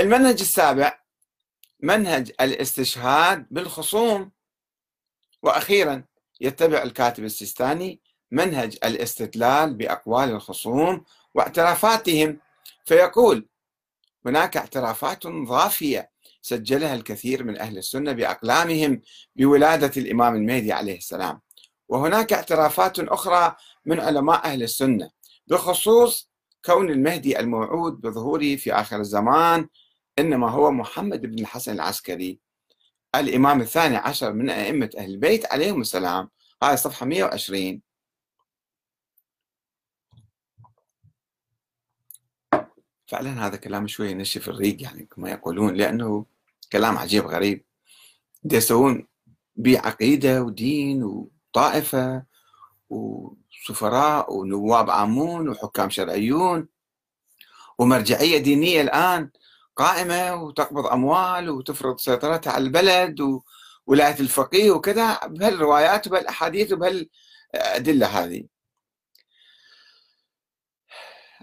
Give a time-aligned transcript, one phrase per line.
[0.00, 0.98] المنهج السابع
[1.80, 4.30] منهج الاستشهاد بالخصوم.
[5.42, 6.04] وأخيرا
[6.40, 8.00] يتبع الكاتب السيستاني
[8.30, 12.40] منهج الاستدلال بأقوال الخصوم واعترافاتهم.
[12.84, 13.48] فيقول
[14.26, 16.10] هناك اعترافات ضافية
[16.42, 19.02] سجلها الكثير من أهل السنة بأقلامهم
[19.36, 21.40] بولادة الإمام المهدي عليه السلام.
[21.88, 25.10] وهناك اعترافات أخرى من علماء أهل السنة
[25.46, 26.30] بخصوص
[26.64, 29.68] كون المهدي الموعود بظهوره في آخر الزمان
[30.18, 32.38] إنما هو محمد بن الحسن العسكري
[33.14, 36.30] الإمام الثاني عشر من أئمة أهل البيت عليهم السلام.
[36.62, 37.82] هاي صفحة 120
[43.06, 46.26] فعلا هذا كلام شوي ينشف الريق يعني كما يقولون لأنه
[46.72, 47.64] كلام عجيب غريب.
[48.52, 49.06] يسوون
[49.56, 52.22] بعقيدة ودين وطائفة
[52.90, 56.68] وسفراء ونواب عامون وحكام شرعيون
[57.78, 59.30] ومرجعية دينية الآن.
[59.78, 63.20] قائمة وتقبض أموال وتفرض سيطرتها على البلد
[63.86, 68.44] وولاية الفقيه وكذا بهالروايات وبهالأحاديث وبهالأدلة هذه.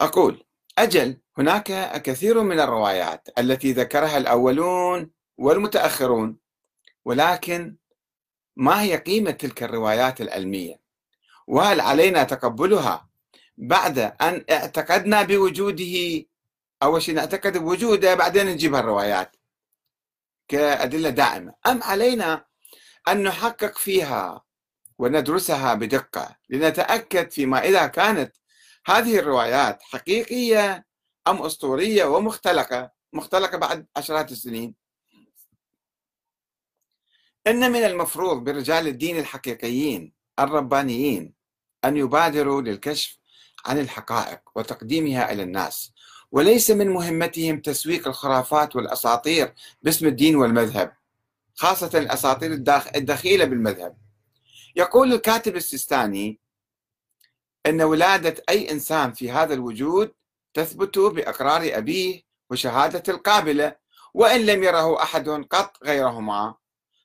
[0.00, 0.44] أقول
[0.78, 6.36] أجل هناك كثير من الروايات التي ذكرها الأولون والمتأخرون
[7.04, 7.76] ولكن
[8.56, 10.80] ما هي قيمة تلك الروايات العلمية؟
[11.46, 13.08] وهل علينا تقبلها
[13.56, 16.24] بعد أن اعتقدنا بوجوده
[16.82, 19.36] أول شيء نعتقد بوجوده بعدين نجيب الروايات
[20.48, 21.54] كأدلة دائمة.
[21.66, 22.44] أم علينا
[23.08, 24.44] أن نحقق فيها
[24.98, 28.36] وندرسها بدقة لنتأكد فيما إذا كانت
[28.86, 30.86] هذه الروايات حقيقية
[31.28, 32.90] أم أسطورية ومختلقة.
[33.12, 34.74] مختلقة بعد عشرات السنين.
[37.46, 41.34] إن من المفروض برجال الدين الحقيقيين الربانيين
[41.84, 43.18] أن يبادروا للكشف
[43.66, 45.92] عن الحقائق وتقديمها إلى الناس.
[46.32, 50.92] وليس من مهمتهم تسويق الخرافات والأساطير باسم الدين والمذهب
[51.54, 52.52] خاصة الأساطير
[52.96, 53.96] الدخيلة بالمذهب.
[54.76, 56.40] يقول الكاتب السيستاني
[57.66, 60.12] أن ولادة أي إنسان في هذا الوجود
[60.54, 63.76] تثبت بإقرار أبيه وشهادة القابلة
[64.14, 66.54] وإن لم يره أحد قط غيرهما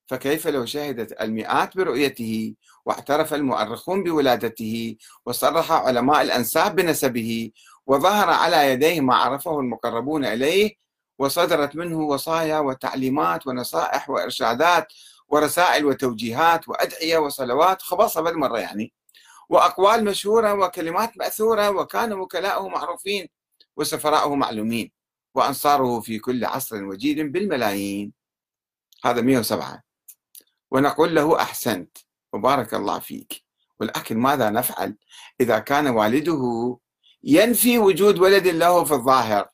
[0.08, 7.52] فكيف لو شهدت المئات برؤيته واعترف المؤرخون بولادته وصرح علماء الأنساب بنسبه
[7.88, 10.76] وظهر على يديه ما عرفه المقربون إليه
[11.20, 14.94] وصدرت منه وصايا وتعليمات ونصائح وإرشادات
[15.28, 18.94] ورسائل وتوجيهات وأدعية وصلوات خبصة بالمرة يعني
[19.50, 23.28] وأقوال مشهورة وكلمات مأثورة وكان وكلاؤه معروفين
[23.78, 24.92] وسفراؤه معلومين
[25.36, 28.14] وأنصاره في كل عصر وجيل بالملايين.
[29.04, 29.84] هذا 107
[30.72, 31.98] ونقول له أحسنت.
[32.34, 33.44] وبارك الله فيك.
[33.80, 34.98] ولكن ماذا نفعل
[35.42, 36.78] إذا كان والده
[37.26, 39.50] ينفي وجود ولد له في الظاهر.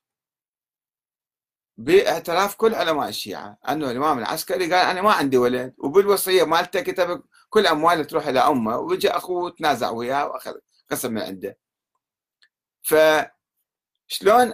[1.78, 7.24] باعتراف كل علماء الشيعة أنه الإمام العسكري قال أنا ما عندي ولد وبالوصية مالته كتب
[7.50, 10.54] كل أمواله تروح إلى أمه وجاء أخوه تنازع وياه وأخذ
[10.92, 11.58] قسم من عنده.
[12.82, 14.54] فشلون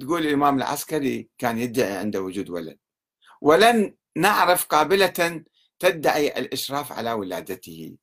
[0.00, 2.78] تقول الإمام العسكري كان يدعي عنده وجود ولد؟
[3.40, 5.44] ولم نعرف قابلة
[5.78, 7.96] تدعي الإشراف على ولادته.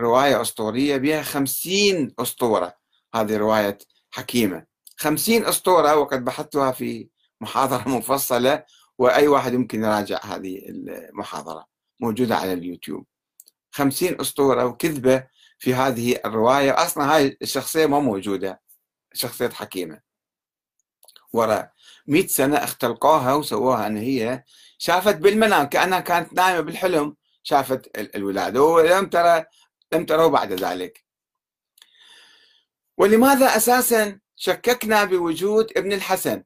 [0.00, 2.74] رواية أسطورية بها خمسين أسطورة.
[3.14, 3.78] هذه رواية
[4.10, 4.66] حكيمة.
[4.96, 7.08] خمسين أسطورة وقد بحثتها في
[7.40, 8.64] محاضرة مفصلة
[8.98, 11.66] وأي واحد يمكن يراجع هذه المحاضرة.
[12.00, 13.06] موجودة على اليوتيوب.
[13.72, 15.26] خمسين أسطورة وكذبة
[15.58, 16.82] في هذه الرواية.
[16.82, 18.60] أصلا هاي الشخصية ما موجودة.
[19.12, 20.00] شخصية حكيمة.
[21.32, 21.72] وراء
[22.06, 24.44] مئة سنة اختلقوها وسووها أن هي
[24.78, 27.16] شافت بالمنام كأنها كانت نايمة بالحلم.
[27.42, 28.62] شافت الولادة.
[28.62, 29.44] ولم ترى
[29.94, 31.04] لم تروا بعد ذلك.
[32.98, 36.44] ولماذا أساسا شككنا بوجود ابن الحسن؟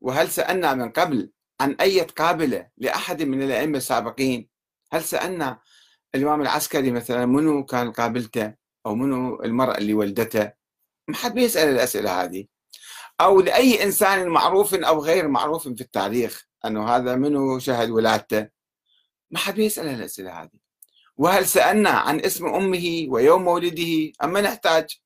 [0.00, 1.30] وهل سألنا من قبل
[1.60, 4.48] عن أي قابلة لأحد من الأئمة السابقين؟
[4.92, 5.60] هل سألنا
[6.14, 8.54] الإمام العسكري مثلا منو كان قابلته؟
[8.86, 10.52] أو منو المرأة اللي ولدته
[11.08, 12.46] ما حد بيسأل الأسئلة هذه.
[13.20, 18.48] أو لأي إنسان معروف أو غير معروف في التاريخ أنه هذا منو شهد ولادته؟
[19.30, 20.69] ما حد بيسأل الأسئلة هذه.
[21.20, 25.00] وهل سألنا عن اسم أمه ويوم مولده؟ أما نحتاج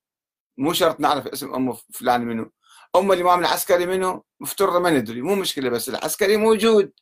[0.58, 2.50] مو شرط نعرف اسم أم فلان منو
[2.96, 5.22] أم الإمام العسكري منو مفترض ما ندري.
[5.22, 6.93] مو مشكلة بس العسكري موجود.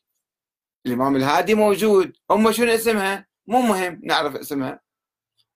[0.85, 2.17] الإمام الهادي موجود.
[2.31, 4.81] أمه شنو اسمها؟ مو مهم نعرف اسمها.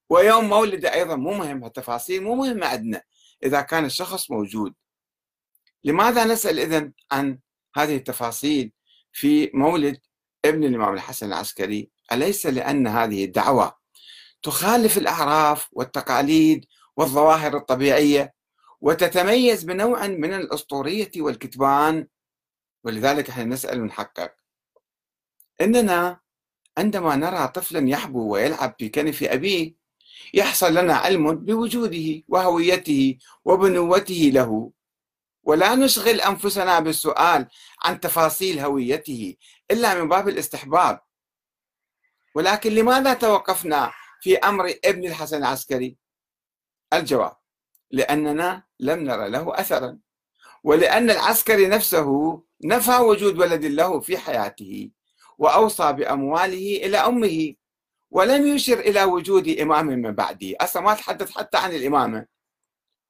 [0.10, 3.02] ويوم مولده أيضا مو مهم التفاصيل مو مهمة عندنا.
[3.44, 4.74] إذا كان الشخص موجود.
[5.84, 7.40] لماذا نسأل إذن عن
[7.76, 8.72] هذه التفاصيل
[9.12, 10.00] في مولد
[10.46, 13.78] ابن الإمام الحسن العسكري؟ أليس لأن هذه الدعوة
[14.44, 16.66] تخالف الأعراف والتقاليد
[16.98, 18.34] والظواهر الطبيعية
[18.82, 22.08] وتتميز بنوع من الأسطورية والكتمان
[22.84, 24.34] ولذلك إحنا نسأل ونحقق
[25.62, 26.20] إننا
[26.78, 29.76] عندما نرى طفلا يحبو ويلعب في كنف أبيه
[30.34, 34.72] يحصل لنا علم بوجوده وهويته وبنوته له.
[35.44, 37.48] ولا نشغل أنفسنا بالسؤال
[37.84, 39.36] عن تفاصيل هويته
[39.72, 41.00] إلا من باب الاستحباب.
[42.38, 43.92] ولكن لماذا توقفنا
[44.22, 45.98] في أمر ابن الحسن العسكري؟
[46.94, 47.38] الجواب
[47.92, 50.00] لأننا لم نرى له أثرا
[50.64, 54.92] ولأن العسكري نفسه نفى وجود ولد له في حياته
[55.38, 57.54] وأوصى بأمواله إلى أمه
[58.12, 60.56] ولم يشر إلى وجود إمام من بعده.
[60.62, 62.26] أصلا ما تحدث حتى عن الإمامة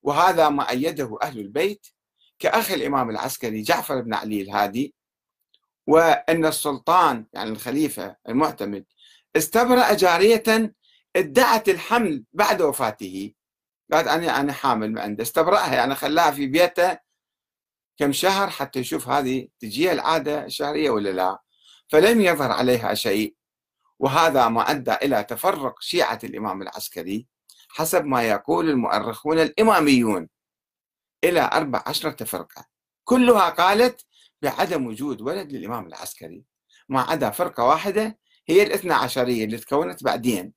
[0.03, 1.87] وهذا ما أيده أهل البيت
[2.39, 4.95] كأخي الإمام العسكري جعفر بن علي الهادي
[5.87, 8.85] وأن السلطان يعني الخليفة المعتمد
[9.35, 10.73] استبرأ جارية
[11.15, 13.33] ادعت الحمل بعد وفاته.
[13.91, 15.23] قالت أنا أنا حامل من عنده.
[15.23, 16.97] استبرأها يعني خلاها في بيته
[17.97, 21.39] كم شهر حتى يشوف هذه تجيها العادة الشهرية ولا لا.
[21.89, 23.35] فلم يظهر عليها شيء.
[23.99, 27.27] وهذا ما أدى إلى تفرق شيعة الإمام العسكري
[27.69, 30.29] حسب ما يقول المؤرخون الإماميون.
[31.23, 32.65] إلى أربع عشرة فرقة.
[33.03, 34.05] كلها قالت
[34.41, 36.43] بعدم وجود ولد للإمام العسكري.
[36.89, 40.53] ما عدا فرقة واحدة هي الاثنى عشرية اللي تكونت بعدين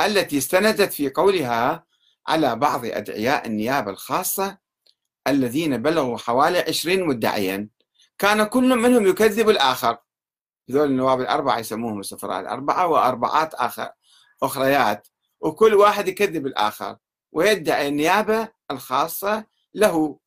[0.00, 1.86] التي استندت في قولها
[2.28, 4.58] على بعض أدعياء النيابة الخاصة
[5.26, 7.68] الذين بلغوا حوالي عشرين مدعيا.
[8.18, 9.98] كان كل منهم يكذب الآخر.
[10.70, 13.92] هذول النواب الأربعة يسموهم السفراء الأربعة وأربعات آخر
[14.42, 15.08] أخريات.
[15.40, 16.96] وكل واحد يكذب الآخر
[17.32, 20.18] ويدعي النيابة الخاصة له.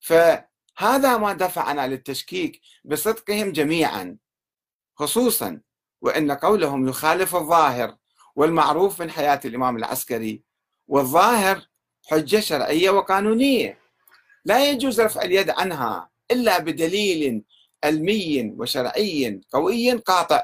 [0.00, 4.18] فهذا ما دفعنا للتشكيك بصدقهم جميعا
[4.94, 5.60] خصوصا
[6.00, 7.96] وأن قولهم يخالف الظاهر
[8.36, 10.42] والمعروف من حياة الإمام العسكري.
[10.88, 11.66] والظاهر
[12.10, 13.78] حجة شرعية وقانونية.
[14.44, 17.44] لا يجوز رفع اليد عنها إلا بدليل
[17.84, 20.42] علمي وشرعي قوي قاطع.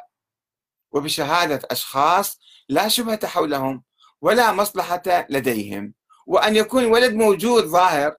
[0.92, 3.82] وبشهادة أشخاص لا شبهة حولهم
[4.20, 5.94] ولا مصلحة لديهم.
[6.26, 8.16] وأن يكون ولد موجود ظاهر.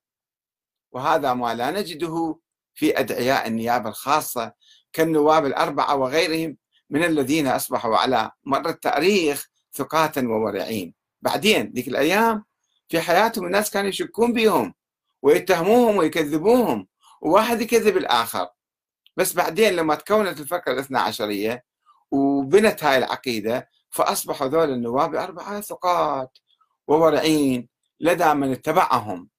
[0.92, 2.40] وهذا ما لا نجده
[2.74, 4.54] في أدعياء النيابة الخاصة
[4.94, 6.58] كالنواب الأربعة وغيرهم
[6.90, 12.46] من الذين أصبحوا على مر التاريخ ثقات وورعين بعدين ذيك الأيام
[12.90, 14.74] في حياتهم الناس كانوا يشكون بهم
[15.22, 16.88] ويتهموهم ويكذبوهم
[17.22, 18.48] وواحد يكذب الآخر.
[19.18, 21.66] بس بعدين لما تكونت الفكرة الاثنى عشرية
[22.12, 26.38] وبنت هاي العقيدة فأصبحوا ذول النواب أربعة ثقات
[26.88, 27.70] وورعين
[28.00, 29.30] لدى من اتبعهم.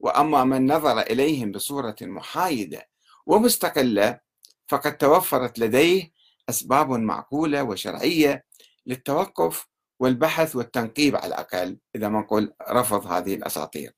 [0.00, 2.88] وأما من نظر إليهم بصورة محايدة
[3.26, 4.20] ومستقلة
[4.68, 6.12] فقد توفرت لديه
[6.48, 8.44] أسباب معقولة وشرعية
[8.86, 9.66] للتوقف
[10.00, 13.97] والبحث والتنقيب على الأقل إذا ما نقول رفض هذه الأساطير.